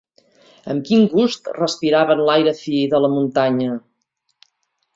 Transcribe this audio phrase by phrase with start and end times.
[0.73, 3.77] Amb quin gust respiraven l'aire fi de la muntanya